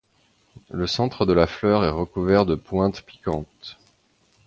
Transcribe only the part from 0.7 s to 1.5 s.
Le centre de la